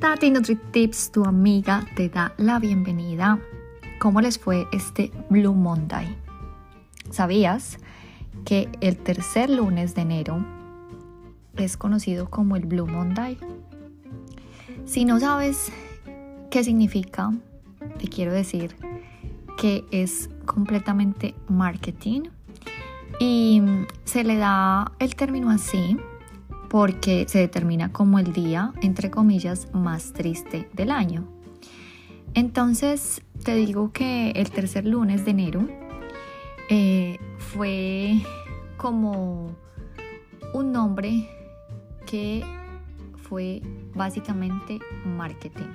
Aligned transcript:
Tati 0.00 0.30
NutriTips, 0.30 1.12
tu 1.12 1.24
amiga, 1.26 1.84
te 1.94 2.08
da 2.08 2.32
la 2.38 2.58
bienvenida. 2.58 3.38
¿Cómo 3.98 4.22
les 4.22 4.38
fue 4.38 4.66
este 4.72 5.12
Blue 5.28 5.52
Monday? 5.52 6.16
¿Sabías 7.10 7.76
que 8.46 8.70
el 8.80 8.96
tercer 8.96 9.50
lunes 9.50 9.94
de 9.94 10.00
enero 10.00 10.42
es 11.56 11.76
conocido 11.76 12.30
como 12.30 12.56
el 12.56 12.64
Blue 12.64 12.86
Monday? 12.86 13.36
Si 14.86 15.04
no 15.04 15.20
sabes 15.20 15.70
qué 16.50 16.64
significa, 16.64 17.30
te 17.98 18.08
quiero 18.08 18.32
decir 18.32 18.76
que 19.58 19.84
es 19.90 20.30
completamente 20.46 21.34
marketing 21.46 22.22
y 23.20 23.60
se 24.04 24.24
le 24.24 24.38
da 24.38 24.92
el 24.98 25.14
término 25.14 25.50
así 25.50 25.98
porque 26.70 27.26
se 27.28 27.40
determina 27.40 27.92
como 27.92 28.20
el 28.20 28.32
día, 28.32 28.72
entre 28.80 29.10
comillas, 29.10 29.66
más 29.74 30.12
triste 30.12 30.68
del 30.72 30.92
año. 30.92 31.26
Entonces, 32.32 33.22
te 33.42 33.56
digo 33.56 33.92
que 33.92 34.30
el 34.30 34.52
tercer 34.52 34.86
lunes 34.86 35.24
de 35.24 35.32
enero 35.32 35.68
eh, 36.68 37.18
fue 37.38 38.20
como 38.76 39.56
un 40.54 40.70
nombre 40.70 41.28
que 42.06 42.44
fue 43.16 43.62
básicamente 43.92 44.78
marketing. 45.04 45.74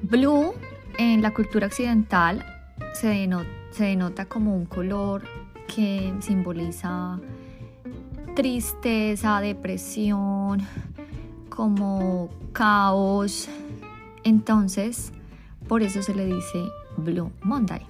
Blue 0.00 0.54
en 0.96 1.20
la 1.20 1.34
cultura 1.34 1.66
occidental 1.66 2.46
se 2.94 3.08
denota, 3.08 3.50
se 3.72 3.84
denota 3.84 4.24
como 4.24 4.56
un 4.56 4.64
color 4.64 5.22
que 5.66 6.14
simboliza 6.20 7.20
tristeza, 8.34 9.40
depresión, 9.40 10.60
como 11.48 12.30
caos. 12.52 13.48
Entonces, 14.24 15.12
por 15.68 15.82
eso 15.82 16.02
se 16.02 16.14
le 16.14 16.26
dice 16.26 16.64
Blue 16.96 17.30
Monday. 17.42 17.82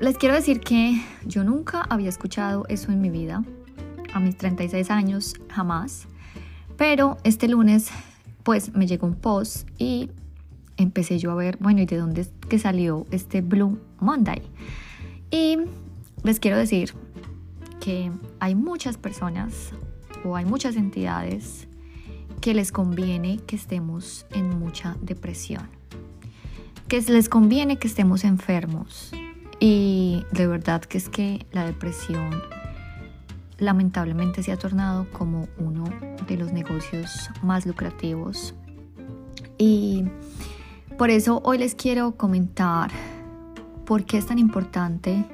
Les 0.00 0.18
quiero 0.18 0.34
decir 0.34 0.60
que 0.60 1.00
yo 1.24 1.42
nunca 1.42 1.82
había 1.88 2.08
escuchado 2.08 2.64
eso 2.68 2.92
en 2.92 3.00
mi 3.00 3.10
vida. 3.10 3.42
A 4.12 4.20
mis 4.20 4.36
36 4.36 4.90
años, 4.90 5.34
jamás. 5.48 6.06
Pero 6.76 7.18
este 7.24 7.48
lunes, 7.48 7.90
pues 8.42 8.74
me 8.74 8.86
llegó 8.86 9.06
un 9.06 9.14
post 9.14 9.68
y 9.78 10.10
empecé 10.76 11.18
yo 11.18 11.30
a 11.30 11.34
ver, 11.34 11.56
bueno, 11.60 11.80
¿y 11.80 11.86
de 11.86 11.96
dónde 11.96 12.22
es 12.22 12.30
que 12.48 12.58
salió 12.58 13.06
este 13.10 13.40
Blue 13.40 13.78
Monday? 13.98 14.42
Y 15.30 15.58
les 16.22 16.40
quiero 16.40 16.58
decir 16.58 16.92
que 17.80 18.12
hay 18.40 18.54
muchas 18.54 18.96
personas 18.96 19.72
o 20.24 20.36
hay 20.36 20.44
muchas 20.44 20.76
entidades 20.76 21.68
que 22.40 22.54
les 22.54 22.72
conviene 22.72 23.38
que 23.46 23.56
estemos 23.56 24.26
en 24.30 24.58
mucha 24.58 24.96
depresión, 25.00 25.68
que 26.88 27.00
les 27.00 27.28
conviene 27.28 27.78
que 27.78 27.88
estemos 27.88 28.24
enfermos. 28.24 29.12
Y 29.58 30.24
de 30.32 30.46
verdad 30.46 30.82
que 30.82 30.98
es 30.98 31.08
que 31.08 31.46
la 31.50 31.64
depresión 31.64 32.42
lamentablemente 33.58 34.42
se 34.42 34.52
ha 34.52 34.58
tornado 34.58 35.06
como 35.12 35.48
uno 35.58 35.84
de 36.26 36.36
los 36.36 36.52
negocios 36.52 37.30
más 37.42 37.66
lucrativos. 37.66 38.54
Y 39.58 40.04
por 40.98 41.10
eso 41.10 41.40
hoy 41.44 41.58
les 41.58 41.74
quiero 41.74 42.16
comentar 42.16 42.90
por 43.86 44.04
qué 44.04 44.18
es 44.18 44.26
tan 44.26 44.38
importante 44.38 45.24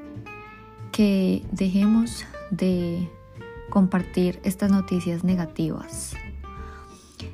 que 0.93 1.45
dejemos 1.51 2.25
de 2.53 3.11
compartir 3.71 4.39
estas 4.45 4.71
noticias 4.71 5.25
negativas. 5.25 6.15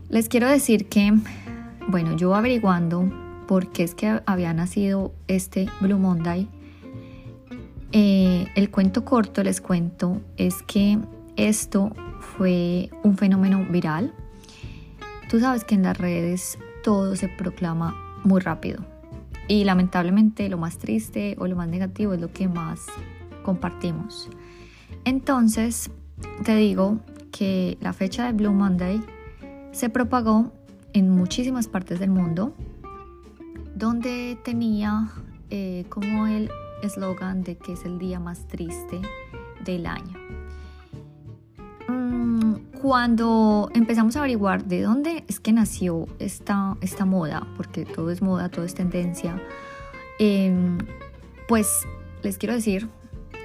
Les 0.08 0.29
quiero 0.29 0.48
decir 0.48 0.89
que, 0.89 1.12
bueno, 1.89 2.17
yo 2.17 2.34
averiguando 2.34 3.12
por 3.46 3.70
qué 3.73 3.83
es 3.83 3.95
que 3.95 4.23
había 4.24 4.55
nacido 4.55 5.12
este 5.27 5.68
Blue 5.80 5.98
Monday, 5.98 6.48
eh, 7.92 8.46
el 8.55 8.70
cuento 8.70 9.05
corto, 9.05 9.42
les 9.42 9.61
cuento, 9.61 10.23
es 10.36 10.62
que 10.62 10.98
esto 11.36 11.90
fue 12.20 12.90
un 13.02 13.17
fenómeno 13.17 13.67
viral. 13.70 14.14
Tú 15.29 15.40
sabes 15.40 15.64
que 15.64 15.74
en 15.74 15.83
las 15.83 15.98
redes 15.98 16.58
todo 16.83 17.17
se 17.17 17.29
proclama 17.29 17.96
muy 18.24 18.40
rápido. 18.40 18.85
Y 19.48 19.64
lamentablemente 19.64 20.48
lo 20.48 20.58
más 20.58 20.79
triste 20.79 21.35
o 21.39 21.46
lo 21.46 21.56
más 21.56 21.68
negativo 21.68 22.12
es 22.12 22.20
lo 22.20 22.33
que 22.33 22.48
más 22.48 22.86
compartimos. 23.42 24.29
Entonces, 25.04 25.90
te 26.44 26.56
digo 26.56 26.98
que 27.30 27.78
la 27.80 27.92
fecha 27.92 28.26
de 28.26 28.32
Blue 28.32 28.52
Monday 28.52 29.02
se 29.72 29.88
propagó 29.88 30.52
en 30.92 31.10
muchísimas 31.10 31.68
partes 31.68 32.00
del 32.00 32.10
mundo, 32.10 32.54
donde 33.74 34.38
tenía 34.44 35.08
eh, 35.50 35.84
como 35.88 36.26
el 36.26 36.50
eslogan 36.82 37.42
de 37.42 37.56
que 37.56 37.72
es 37.72 37.84
el 37.84 37.98
día 37.98 38.18
más 38.18 38.46
triste 38.46 39.00
del 39.64 39.86
año. 39.86 40.18
Mm, 41.88 42.55
cuando 42.80 43.70
empezamos 43.74 44.16
a 44.16 44.20
averiguar 44.20 44.64
de 44.64 44.82
dónde 44.82 45.24
es 45.28 45.40
que 45.40 45.52
nació 45.52 46.06
esta, 46.18 46.76
esta 46.80 47.05
moda, 47.05 47.46
porque 47.56 47.84
todo 47.84 48.10
es 48.10 48.20
moda, 48.20 48.48
todo 48.48 48.64
es 48.64 48.74
tendencia, 48.74 49.40
em, 50.18 50.78
pues 51.46 51.86
les 52.22 52.36
quiero 52.36 52.55
decir 52.55 52.88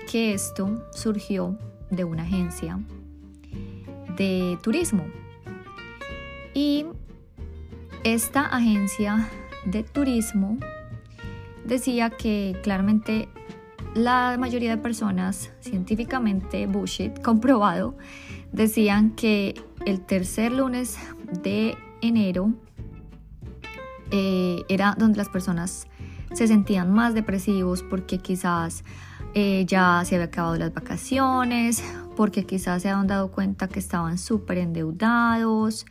que 0.09 0.34
esto 0.34 0.88
surgió 0.94 1.58
de 1.90 2.03
una 2.03 2.24
agencia 2.24 2.80
de 4.18 4.58
turismo. 4.62 5.06
Y 6.53 6.86
esta 8.03 8.46
agencia 8.46 9.30
de 9.66 9.84
turismo 9.84 10.58
decía 11.66 12.09
que 12.09 12.59
claramente 12.64 13.30
la 13.96 14.36
mayoría 14.40 14.72
de 14.72 14.81
personas, 14.81 15.52
científicamente 15.59 16.66
bullshit, 16.68 17.22
comprobado, 17.22 17.96
decían 18.52 19.12
que 19.12 19.56
el 19.85 20.02
tercer 20.02 20.52
lunes 20.52 20.97
de 21.44 21.78
enero 22.02 22.52
eh, 24.12 24.64
era 24.70 24.96
donde 24.97 25.18
las 25.18 25.30
personas 25.30 25.88
se 26.34 26.47
sentían 26.47 26.91
más 26.91 27.14
depresivos 27.14 27.84
porque 27.84 28.18
quizás 28.18 28.84
eh, 29.33 29.66
ya 29.67 30.03
se 30.05 30.16
había 30.16 30.25
acabado 30.25 30.55
las 30.57 30.73
vacaciones, 30.73 31.83
porque 32.16 32.45
quizás 32.45 32.81
se 32.81 32.89
habían 32.89 33.07
dado 33.07 33.31
cuenta 33.31 33.67
que 33.67 33.79
estaban 33.79 34.17
súper 34.17 34.59
endeudados, 34.59 35.85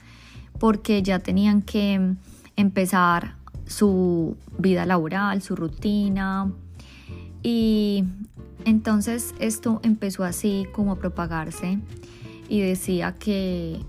porque 0.59 1.03
ya 1.03 1.19
tenían 1.19 1.63
que 1.63 2.15
empezar 2.57 3.37
su 3.67 4.37
vida 4.59 4.87
laboral, 4.87 5.43
su 5.43 5.57
rutina. 5.57 6.53
Y 7.43 8.05
entonces 8.65 9.35
esto 9.41 9.81
empezó 9.83 10.25
así 10.25 10.67
como 10.73 10.93
a 10.93 10.99
propagarse 10.99 11.79
y 12.49 12.61
decía 12.61 13.17
que 13.19 13.81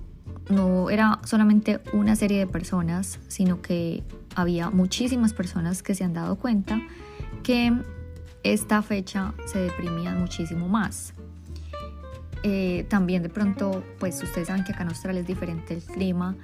no 0.50 0.90
era 0.90 1.20
solamente 1.26 1.80
una 1.94 2.16
serie 2.16 2.40
de 2.40 2.48
personas, 2.48 3.20
sino 3.28 3.62
que 3.62 4.04
había 4.36 4.70
muchísimas 4.70 5.34
personas 5.34 5.84
que 5.84 5.96
se 5.96 6.04
han 6.04 6.14
dado 6.14 6.38
cuenta 6.38 6.82
que 7.44 7.74
esta 8.44 8.82
fecha 8.82 9.34
se 9.46 9.60
deprimían 9.60 10.20
muchísimo 10.20 10.68
más. 10.68 11.14
Eh, 12.44 12.86
también 12.90 13.24
de 13.24 13.30
pronto, 13.30 13.84
pues 14.00 14.22
ustedes 14.22 14.48
saben 14.48 14.66
que 14.66 14.74
acá 14.74 14.84
en 14.84 14.90
Australia 14.90 15.22
es 15.22 15.28
diferente 15.28 15.74
el 15.74 15.82
clima, 15.82 16.36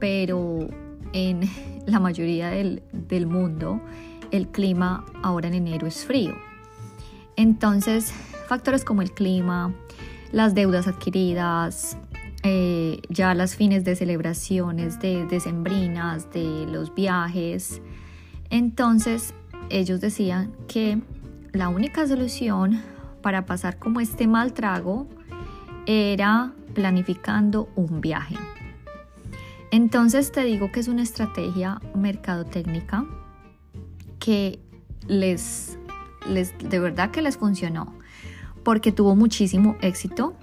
pero 0.00 0.68
en 1.12 1.48
la 1.86 2.00
mayoría 2.00 2.50
del, 2.50 2.82
mundo 3.26 3.80
el 4.32 4.48
clima 4.48 5.04
ahora 5.22 5.48
en 5.48 5.54
enero 5.54 5.86
es 5.86 6.04
frío. 6.04 6.34
Entonces, 7.36 8.12
factores 8.48 8.84
como 8.84 9.02
el 9.02 9.12
clima, 9.12 9.72
las 10.32 10.54
deudas 10.54 10.88
adquiridas, 10.88 11.96
eh, 12.42 13.00
ya 13.08 13.32
las 13.34 13.54
fines 13.54 13.84
de 13.84 13.94
celebraciones 13.94 14.98
de 14.98 15.24
decembrinas, 15.26 16.32
de 16.32 16.66
los 16.66 16.92
viajes. 16.94 17.80
Entonces, 18.50 19.34
ellos 19.70 20.00
decían 20.00 20.52
que 20.66 21.00
la 21.54 21.68
única 21.68 22.06
solución 22.06 22.82
para 23.22 23.46
pasar 23.46 23.78
como 23.78 24.00
este 24.00 24.26
mal 24.26 24.52
trago 24.52 25.06
era 25.86 26.52
planificando 26.74 27.68
un 27.76 28.00
viaje. 28.00 28.36
Entonces 29.70 30.32
te 30.32 30.44
digo 30.44 30.72
que 30.72 30.80
es 30.80 30.88
una 30.88 31.02
estrategia 31.02 31.80
mercadotécnica 31.94 33.06
que 34.18 34.58
les, 35.06 35.78
les, 36.28 36.56
de 36.58 36.78
verdad 36.80 37.10
que 37.12 37.22
les 37.22 37.38
funcionó, 37.38 37.94
porque 38.64 38.90
tuvo 38.90 39.14
muchísimo 39.14 39.76
éxito, 39.80 40.34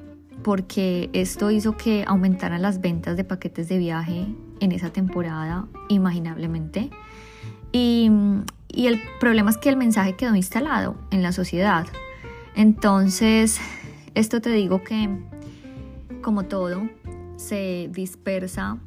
porque 0.43 1.09
esto 1.13 1.51
hizo 1.51 1.75
que 1.75 2.05
aumentaran 2.07 2.61
las 2.61 2.79
ventas 2.79 3.17
de 3.17 3.25
paquetes 3.25 3.67
de 3.67 3.77
viaje 3.77 4.27
en 4.59 4.71
esa 4.71 4.91
temporada 4.91 5.67
imaginablemente. 5.89 6.89
Y 7.73 8.09
y 8.73 8.87
el 8.87 9.01
problema 9.19 9.49
es 9.49 9.57
que 9.57 9.69
el 9.69 9.77
mensaje 9.77 10.15
quedó 10.15 10.35
instalado 10.35 10.95
en 11.11 11.21
la 11.21 11.31
sociedad. 11.31 11.87
Entonces, 12.55 13.59
esto 14.15 14.41
te 14.41 14.51
digo 14.51 14.83
que, 14.83 15.09
como 16.21 16.43
todo, 16.43 16.89
se 17.37 17.89
dispersa 17.91 18.77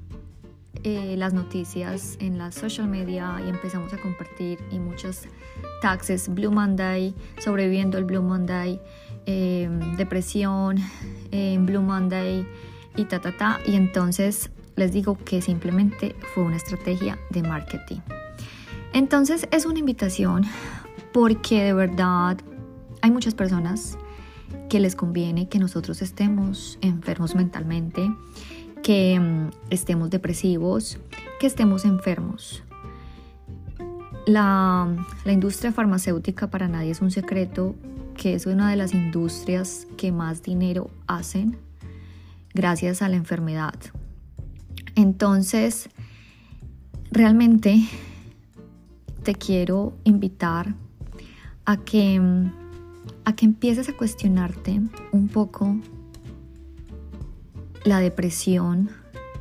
eh, 0.82 1.14
las 1.16 1.32
noticias 1.32 2.16
en 2.20 2.36
las 2.36 2.54
social 2.54 2.88
media 2.88 3.40
y 3.44 3.48
empezamos 3.48 3.92
a 3.94 3.98
compartir 3.98 4.58
y 4.70 4.78
muchos 4.78 5.22
taxes, 5.80 6.28
Blue 6.28 6.50
Monday, 6.50 7.14
sobreviviendo 7.38 7.96
el 7.96 8.04
Blue 8.04 8.22
Monday, 8.22 8.80
eh, 9.26 9.68
depresión, 9.96 10.76
eh, 11.32 11.56
Blue 11.60 11.80
Monday 11.80 12.46
y 12.96 13.04
ta, 13.06 13.20
ta, 13.20 13.36
ta. 13.36 13.60
Y 13.66 13.76
entonces 13.76 14.50
les 14.76 14.92
digo 14.92 15.16
que 15.24 15.40
simplemente 15.40 16.14
fue 16.34 16.44
una 16.44 16.56
estrategia 16.56 17.18
de 17.30 17.42
marketing. 17.42 18.00
Entonces 18.94 19.48
es 19.50 19.66
una 19.66 19.80
invitación 19.80 20.44
porque 21.12 21.64
de 21.64 21.74
verdad 21.74 22.38
hay 23.02 23.10
muchas 23.10 23.34
personas 23.34 23.98
que 24.70 24.78
les 24.78 24.94
conviene 24.94 25.48
que 25.48 25.58
nosotros 25.58 26.00
estemos 26.00 26.78
enfermos 26.80 27.34
mentalmente, 27.34 28.08
que 28.84 29.18
mm, 29.18 29.50
estemos 29.70 30.10
depresivos, 30.10 30.98
que 31.40 31.48
estemos 31.48 31.84
enfermos. 31.84 32.62
La, 34.26 34.88
la, 35.24 35.32
industria 35.32 35.72
farmacéutica 35.72 36.48
para 36.48 36.68
nadie 36.68 36.92
es 36.92 37.02
un 37.02 37.10
secreto 37.10 37.74
que 38.16 38.34
es 38.34 38.46
una 38.46 38.70
de 38.70 38.76
las 38.76 38.94
industrias 38.94 39.88
que 39.98 40.12
más 40.12 40.42
dinero 40.42 40.88
hacen 41.08 41.58
gracias 42.54 43.02
a 43.02 43.08
la 43.08 43.16
enfermedad. 43.16 43.74
Entonces, 44.94 45.90
realmente 47.10 47.82
te 49.24 49.34
quiero 49.34 49.94
invitar 50.04 50.74
a 51.64 51.78
que, 51.78 52.20
a 53.24 53.34
que 53.34 53.44
empieces 53.46 53.88
a 53.88 53.96
cuestionarte 53.96 54.80
un 55.12 55.28
poco 55.28 55.76
la 57.84 57.98
depresión, 57.98 58.90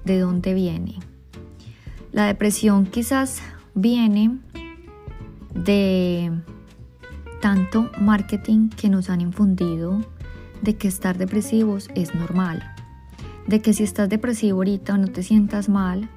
de 0.06 0.19
dónde 0.19 0.53
viene. 0.53 0.95
La 2.12 2.25
depresión 2.25 2.85
quizás 2.85 3.41
viene 3.74 4.39
de 5.53 6.31
tanto 7.41 7.89
marketing 8.00 8.69
que 8.69 8.89
nos 8.89 9.09
han 9.09 9.21
infundido 9.21 10.01
de 10.62 10.75
que 10.75 10.88
estar 10.88 11.18
depresivos 11.18 11.89
es 11.95 12.15
normal, 12.15 12.63
de 13.47 13.62
que 13.62 13.74
si 13.74 13.83
estás 13.83 14.09
depresivo 14.09 14.59
ahorita 14.59 14.97
no 14.97 15.07
te 15.07 15.24
sientas 15.24 15.69
mal 15.69 16.09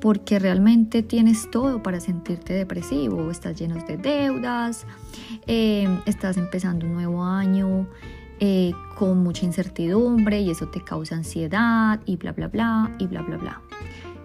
porque 0.00 0.38
realmente 0.38 1.02
tienes 1.02 1.50
todo 1.50 1.82
para 1.82 2.00
sentirte 2.00 2.54
depresivo, 2.54 3.30
estás 3.30 3.58
lleno 3.58 3.76
de 3.84 3.96
deudas, 3.96 4.86
eh, 5.46 5.88
estás 6.06 6.36
empezando 6.36 6.86
un 6.86 6.94
nuevo 6.94 7.22
año 7.22 7.86
eh, 8.40 8.72
con 8.96 9.22
mucha 9.22 9.44
incertidumbre 9.44 10.40
y 10.40 10.50
eso 10.50 10.68
te 10.68 10.82
causa 10.82 11.16
ansiedad 11.16 12.00
y 12.06 12.16
bla, 12.16 12.32
bla, 12.32 12.48
bla, 12.48 12.96
y 12.98 13.06
bla, 13.06 13.20
bla, 13.20 13.36
bla. 13.36 13.60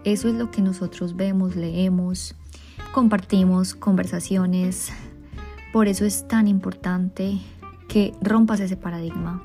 Eso 0.05 0.29
es 0.29 0.35
lo 0.35 0.51
que 0.51 0.61
nosotros 0.61 1.15
vemos, 1.15 1.55
leemos, 1.55 2.35
compartimos 2.93 3.75
conversaciones. 3.75 4.93
Por 5.73 5.89
eso 5.89 6.05
es 6.05 6.27
tan 6.27 6.47
importante 6.47 7.39
que 7.89 8.13
rompas 8.21 8.61
ese 8.61 8.77
paradigma, 8.77 9.43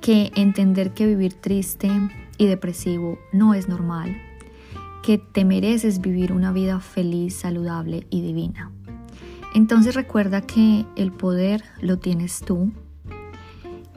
que 0.00 0.30
entender 0.36 0.94
que 0.94 1.06
vivir 1.06 1.34
triste 1.34 1.90
y 2.38 2.46
depresivo 2.46 3.18
no 3.32 3.54
es 3.54 3.68
normal, 3.68 4.16
que 5.10 5.18
te 5.18 5.44
mereces 5.44 6.00
vivir 6.00 6.32
una 6.32 6.52
vida 6.52 6.78
feliz, 6.78 7.34
saludable 7.34 8.06
y 8.10 8.22
divina. 8.22 8.70
Entonces 9.56 9.96
recuerda 9.96 10.40
que 10.40 10.86
el 10.94 11.10
poder 11.10 11.64
lo 11.80 11.98
tienes 11.98 12.38
tú, 12.38 12.70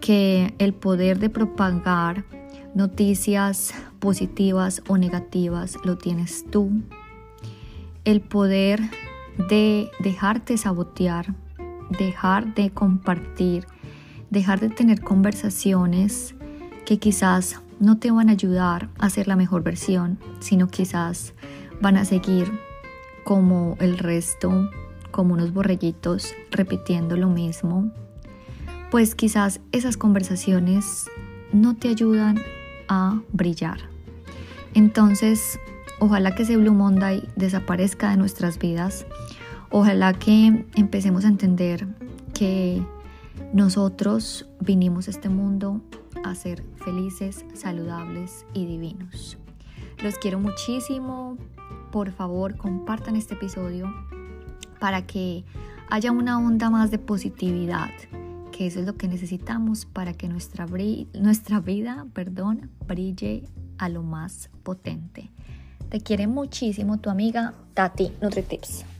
que 0.02 0.56
el 0.58 0.74
poder 0.74 1.20
de 1.20 1.30
propagar 1.30 2.26
noticias 2.74 3.76
positivas 4.00 4.82
o 4.88 4.98
negativas 4.98 5.78
lo 5.84 6.00
tienes 6.00 6.46
tú. 6.50 6.82
El 8.06 8.20
poder 8.22 8.82
de 9.50 9.92
dejarte 10.00 10.58
sabotear, 10.58 11.36
dejar 12.00 12.56
de 12.56 12.72
compartir, 12.72 13.68
dejar 14.32 14.60
de 14.60 14.70
tener 14.70 15.02
conversaciones 15.02 16.34
que 16.88 16.98
quizás 16.98 17.62
no 17.80 17.98
te 17.98 18.12
van 18.12 18.30
a 18.30 18.34
ayudar 18.34 18.90
a 19.00 19.10
ser 19.10 19.28
la 19.28 19.36
mejor 19.36 19.64
versión, 19.64 20.20
sino 20.40 20.68
quizás 20.68 21.34
van 21.82 21.98
a 21.98 22.06
seguir 22.06 22.52
como 23.24 23.78
el 23.80 23.98
resto, 23.98 24.70
como 25.12 25.34
unos 25.34 25.54
borreguitos 25.54 26.34
repitiendo 26.52 27.18
lo 27.18 27.30
mismo, 27.30 27.92
pues 28.92 29.16
quizás 29.16 29.60
esas 29.72 29.98
conversaciones 29.98 31.10
no 31.52 31.76
te 31.76 31.90
ayudan 31.90 32.40
a 32.88 33.22
brillar. 33.32 33.80
Entonces, 34.74 35.60
ojalá 36.00 36.36
que 36.36 36.44
ese 36.44 36.58
Blue 36.58 36.74
Monday 36.74 37.28
desaparezca 37.36 38.10
de 38.10 38.18
nuestras 38.18 38.60
vidas. 38.60 39.06
Ojalá 39.70 40.14
que 40.14 40.66
empecemos 40.76 41.26
a 41.26 41.30
entender 41.30 41.88
que 42.34 42.84
nosotros 43.54 44.48
vinimos 44.60 45.08
a 45.08 45.12
este 45.12 45.30
mundo 45.30 45.82
a 46.24 46.36
ser 46.36 46.64
felices, 46.84 47.46
saludables 47.54 48.46
y 48.54 48.66
divinos. 48.66 49.38
Los 50.02 50.18
quiero 50.18 50.40
muchísimo. 50.40 51.38
Por 51.92 52.12
favor, 52.12 52.58
compartan 52.58 53.16
este 53.16 53.36
episodio 53.36 53.94
para 54.80 55.06
que 55.06 55.46
haya 55.90 56.12
una 56.12 56.40
onda 56.40 56.70
más 56.70 56.92
de 56.92 56.98
positividad 56.98 57.92
que 58.54 58.68
eso 58.68 58.80
es 58.80 58.86
lo 58.86 58.96
que 58.96 59.08
necesitamos 59.08 59.86
para 59.86 60.14
que 60.14 60.30
nuestra, 60.30 60.68
nuestra 61.14 61.60
vida 61.60 62.06
perdón, 62.14 62.70
brille 62.88 63.44
a 63.80 63.90
lo 63.90 64.04
más 64.04 64.50
potente. 64.62 65.32
Te 65.90 66.00
quiere 66.00 66.28
muchísimo 66.28 67.00
tu 67.00 67.10
amiga 67.10 67.56
Tati 67.74 68.12
NutriTips. 68.22 68.93